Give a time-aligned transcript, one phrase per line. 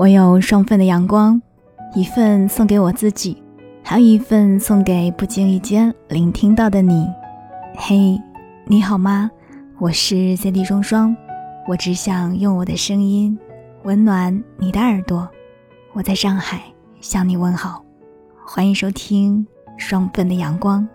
[0.00, 1.42] 我有双份的阳光，
[1.94, 3.36] 一份送给我自己，
[3.84, 7.06] 还有一份送给不经意间聆听到的你。
[7.76, 8.18] 嘿，
[8.64, 9.30] 你好吗？
[9.78, 11.14] 我是 CD 双双，
[11.68, 13.38] 我只想用我的声音
[13.82, 15.28] 温暖你的耳朵。
[15.92, 16.62] 我在上海
[17.02, 17.84] 向你问好，
[18.46, 20.88] 欢迎收听双份的阳光。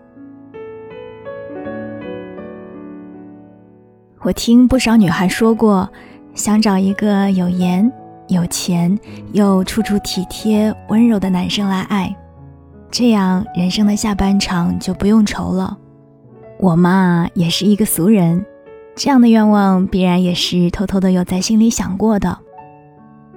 [4.22, 5.88] 我听不少女孩说过，
[6.34, 7.88] 想找一个有颜。
[8.28, 8.98] 有钱
[9.32, 12.14] 又处处体贴温柔的男生来爱，
[12.90, 15.76] 这样人生的下半场就不用愁了。
[16.58, 18.44] 我嘛也是一个俗人，
[18.94, 22.38] 这样的愿望必然也是偷偷的有在心里想过的。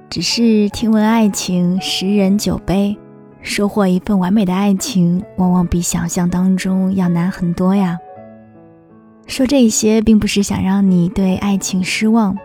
[0.10, 2.98] 只是听闻爱情十人九悲，
[3.42, 7.98] 收获一份完美的爱情，往往比想象当中要难很多呀。
[9.28, 12.36] 说这些并不是想让你对爱情失望，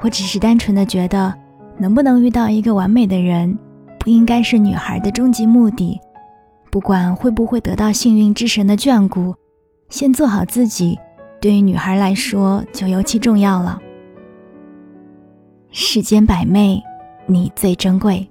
[0.00, 1.41] 我只是单纯的觉得。
[1.82, 3.58] 能不能遇到一个完美的人，
[3.98, 5.98] 不应该是女孩的终极目的。
[6.70, 9.34] 不管会不会得到幸运之神的眷顾，
[9.88, 10.96] 先做好自己，
[11.40, 13.80] 对于女孩来说就尤其重要了。
[15.72, 16.80] 世间百媚，
[17.26, 18.28] 你最珍贵。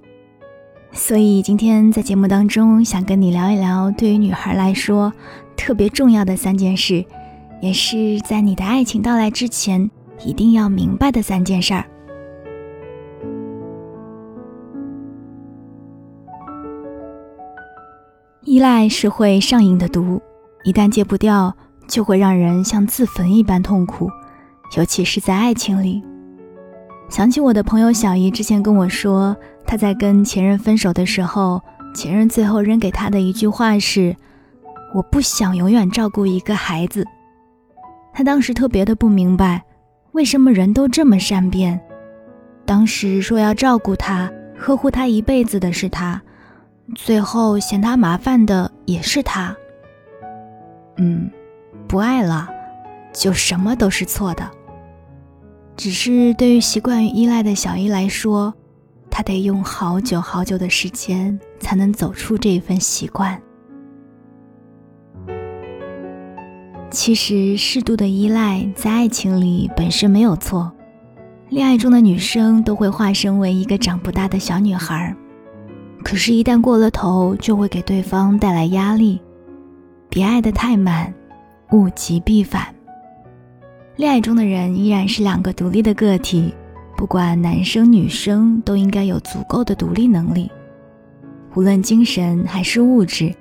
[0.90, 5.12] 所以今天在节目当中，想跟你聊一聊对于女孩来说
[5.58, 7.04] 特别重要的三件事，
[7.60, 9.90] 也是在你的爱情到来之前
[10.24, 11.84] 一定要明白的三件事儿。
[18.44, 20.20] 依赖是会上瘾的毒，
[20.64, 21.54] 一旦戒不掉，
[21.86, 24.10] 就会让人像自焚一般痛苦，
[24.76, 26.02] 尤其是在爱情里。
[27.08, 31.62] 想起我的朋友小姨之前跟我说，她在跟前任分手的时候，
[31.94, 34.16] 前任最后扔给她的一句话是
[34.92, 37.06] ：“我不想永远照顾一个孩子。”
[38.12, 39.62] 她当时特别的不明白，
[40.10, 41.80] 为什么人都这么善变，
[42.66, 46.20] 当时说要照顾他、呵护他一辈子的是他。
[46.94, 49.56] 最后嫌他麻烦的也是他。
[50.96, 51.30] 嗯，
[51.88, 52.48] 不爱了，
[53.12, 54.48] 就什么都是错的。
[55.76, 58.52] 只是对于习惯于依赖的小姨来说，
[59.10, 63.40] 他得用好久好久的时间才能走出这一份习惯。
[66.90, 70.70] 其实适度的依赖在爱情里本身没有错，
[71.48, 75.16] 恋爱中的女生都会化身为一个长不大的小女孩。
[76.02, 79.20] 可是，一旦过了头，就会给对方带来压力。
[80.08, 81.12] 别爱得太满，
[81.70, 82.74] 物极必反。
[83.96, 86.52] 恋爱中的人依然是两个独立的个体，
[86.96, 90.50] 不管男生女生，都应该有足够的独立能力，
[91.54, 93.34] 无论精神还是物质，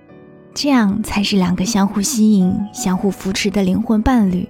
[0.53, 4.47] 这样才是两个相互吸引、相互扶持的灵魂伴侣。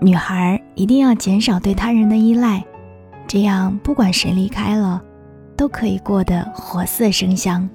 [0.00, 2.64] 女孩一定要减少对他人的依赖，
[3.26, 5.02] 这样不管谁离开了。
[5.56, 7.68] 都可以过得活色生香。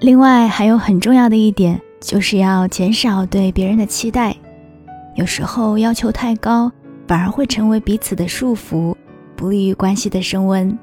[0.00, 4.34] 另外，还有很重要的一点，就是要减少对别人的期待。
[5.16, 6.70] 有时候要求太高，
[7.08, 8.94] 反而会成为彼此的束缚，
[9.34, 10.78] 不利于关系的升温。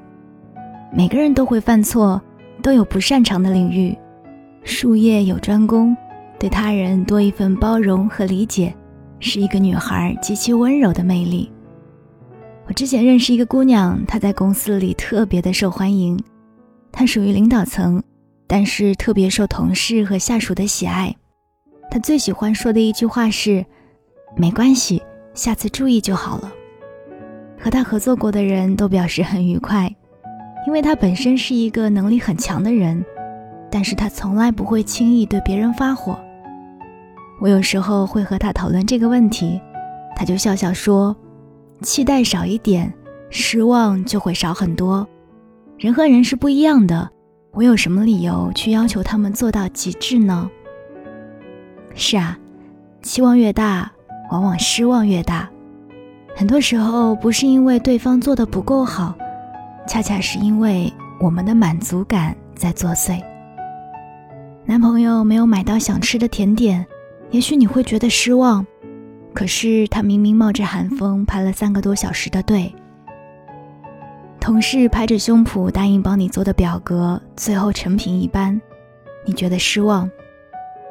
[0.92, 2.20] 每个人都会犯错，
[2.62, 3.96] 都有不擅长的领域。
[4.62, 5.96] 术业有专攻，
[6.38, 8.74] 对他人多一份包容和理解，
[9.18, 11.50] 是一个女孩极其温柔的魅力。
[12.68, 16.18] 我之前认识一个姑娘，她在公司里特别的受欢迎，
[16.90, 18.02] 她属于领导层，
[18.48, 21.14] 但是特别受同事和下属的喜爱。
[21.88, 23.64] 她最喜欢说的一句话是
[24.36, 25.00] ：“没关系，
[25.32, 26.52] 下次注意就好了。”
[27.56, 29.94] 和她合作过的人都表示很愉快，
[30.66, 33.04] 因为她本身是一个能力很强的人，
[33.70, 36.18] 但是她从来不会轻易对别人发火。
[37.40, 39.60] 我有时候会和她讨论这个问题，
[40.16, 41.16] 她就笑笑说。
[41.82, 42.92] 期待少一点，
[43.30, 45.06] 失望就会少很多。
[45.78, 47.10] 人和人是不一样的，
[47.52, 50.50] 我有什么理由去要求他们做到极致呢？
[51.94, 52.38] 是啊，
[53.02, 53.92] 期望越大，
[54.30, 55.48] 往往失望越大。
[56.34, 59.14] 很多时候不是因为对方做的不够好，
[59.86, 63.22] 恰恰是因为我们的满足感在作祟。
[64.64, 66.84] 男朋友没有买到想吃的甜点，
[67.30, 68.66] 也许你会觉得失望。
[69.36, 72.74] 可是他明明冒着寒风排了三个多小时的队，
[74.40, 78.58] 同事拍着胸脯答应帮你做的表格，最后成品一般，
[79.26, 80.10] 你觉得失望。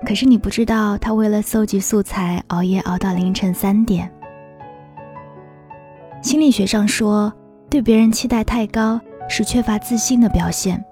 [0.05, 4.13] 可是你不知道，他为了搜集素材熬夜熬到凌晨三点。
[6.21, 7.33] 心理学上说，
[7.67, 10.85] 对别人期待太高是缺乏自信的表现，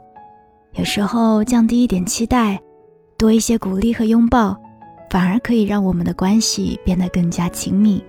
[0.72, 2.60] 有时候降低一点期待，
[3.16, 4.60] 多一些鼓励和拥抱。
[5.14, 8.04] 反而可以让我们的关系变得更加亲密。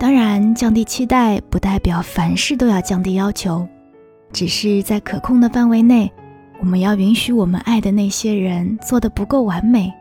[0.00, 3.68] 当然，降低期待不代表凡事都要降低要求，
[4.32, 6.10] 只是在可控的范围内，
[6.60, 9.92] 我们要允许我们爱的那些人做的不够完美，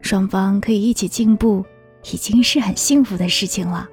[0.00, 1.62] 双方可以一起进步，
[2.10, 3.86] 已经是很幸福的事情了。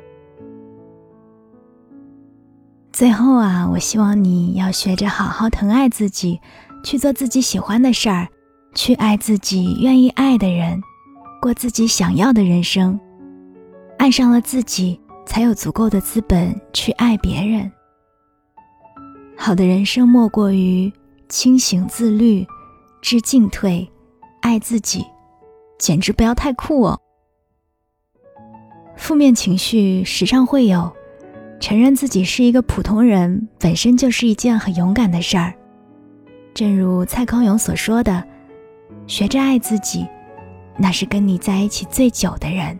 [2.94, 6.40] 最后啊，我希望你要学着好好疼爱自己，
[6.86, 8.30] 去做自己喜欢的事儿，
[8.74, 10.82] 去爱自己愿意爱的人，
[11.42, 13.00] 过自己想要的人生。
[13.98, 15.00] 爱上了自己。
[15.30, 17.72] 才有足够的资本去爱别人。
[19.38, 20.92] 好的人生莫过于
[21.30, 22.44] 清醒自律、
[23.00, 23.88] 知进退、
[24.42, 25.06] 爱自己，
[25.78, 27.00] 简直不要太酷哦。
[28.98, 30.92] 负面情绪时常会有，
[31.60, 35.54] 承认自己是一个普通人本身就是一件很勇敢的事儿。
[36.56, 38.28] 正如蔡康永所说的
[39.10, 40.08] ：“学着爱自己，
[40.78, 42.80] 那是跟你在一起最久的人。”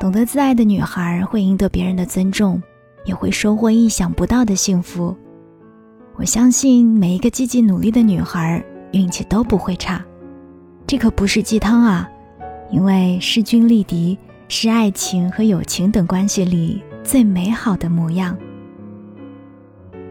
[0.00, 2.60] 懂得自爱的女孩会赢得别人的尊重，
[3.04, 5.14] 也会收获意想不到的幸福。
[6.16, 10.02] 我相信每一个积极努力的女孩运气都不会差。
[10.86, 12.08] 这可不是鸡汤啊，
[12.70, 14.18] 因为势均力敌
[14.48, 18.34] 是爱情和友情等关系里最美好的模样。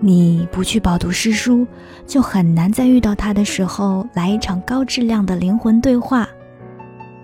[0.06, 1.66] 你不去饱读诗书，
[2.06, 6.28] 就很难在遇到他的时候来一场高质量的灵魂对话。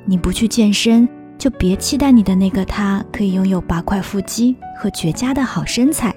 [0.05, 1.07] 你不去健身。
[1.37, 6.13] 就别期待你的那个他可以拥有八块腹肌和绝佳的好身材。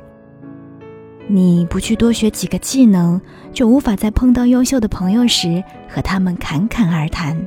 [1.29, 3.21] 你不去多学几个技能，
[3.53, 7.41] 就无法在碰到优秀的朋友时和他们侃侃而谈。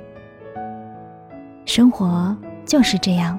[1.65, 2.33] 生活
[2.65, 3.38] 就是这样，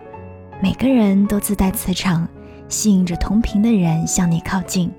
[0.63, 2.29] 每个人都自带磁场，
[2.69, 4.93] 吸引着同频的人向你靠近，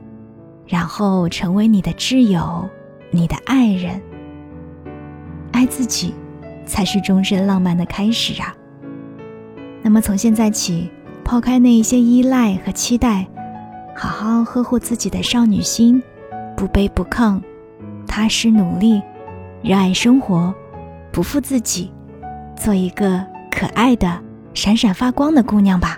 [0.67, 2.67] 然后成为你的挚友、
[3.09, 4.01] 你的爱人。
[5.51, 6.13] 爱自己，
[6.65, 8.53] 才是终身浪漫的开始啊！
[9.81, 10.89] 那么从现在起，
[11.23, 13.25] 抛开那一些依赖和期待，
[13.95, 16.03] 好好呵护自己的少女心，
[16.55, 17.41] 不卑不亢，
[18.05, 19.01] 踏实努力，
[19.63, 20.53] 热爱生活，
[21.11, 21.91] 不负自己，
[22.55, 24.21] 做一个可爱的、
[24.53, 25.97] 闪闪发光的姑娘吧。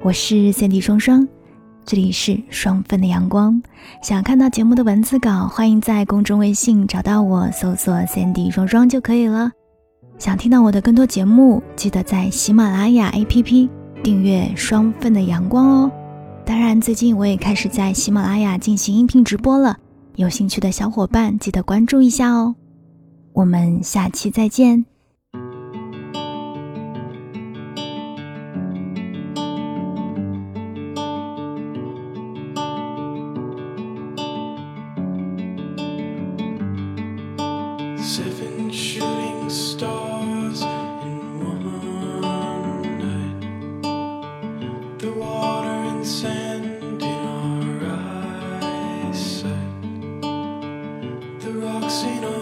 [0.00, 1.28] 我是三 D 双双，
[1.88, 3.62] 这里是双份的阳光。
[4.02, 9.50] 想看到节目的文字稿，欢迎在公众微信找到我，搜索三 D 双双就可以了。
[10.18, 13.70] 想听到我的更多节目，记得在喜马拉雅 APP
[14.02, 15.90] 订阅《双份的阳光》哦。
[16.44, 19.78] 当然，最近我也开始在喜马拉雅进行音频直播了，
[20.16, 22.54] 有兴趣的小伙伴记得关注一下哦。
[23.32, 24.84] 我们下期再见。
[51.98, 52.37] seen her.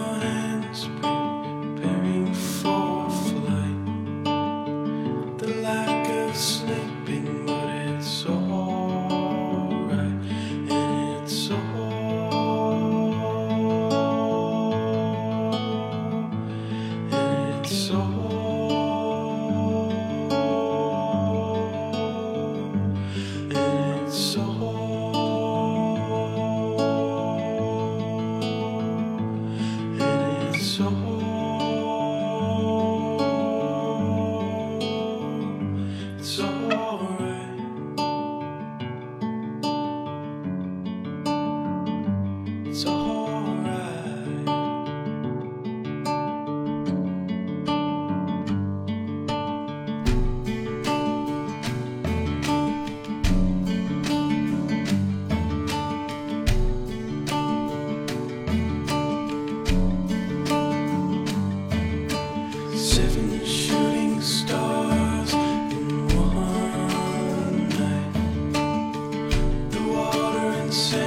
[70.67, 71.06] and.